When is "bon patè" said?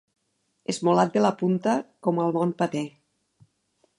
2.39-2.85